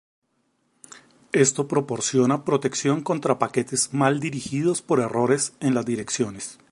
Esto 1.31 1.67
proporciona 1.67 2.43
protección 2.43 3.01
contra 3.03 3.37
paquetes 3.37 3.93
mal 3.93 4.19
dirigidos 4.19 4.81
por 4.81 4.99
errores 4.99 5.53
en 5.59 5.75
las 5.75 5.85
direcciones. 5.85 6.57